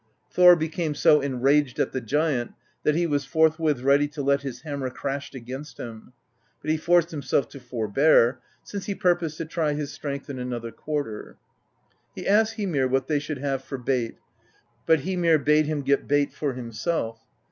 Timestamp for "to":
4.07-4.23, 7.49-7.59, 9.37-9.45